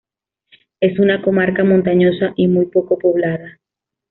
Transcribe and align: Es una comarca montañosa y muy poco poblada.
Es 0.79 0.97
una 0.97 1.21
comarca 1.21 1.63
montañosa 1.63 2.33
y 2.35 2.47
muy 2.47 2.65
poco 2.65 2.97
poblada. 2.97 3.59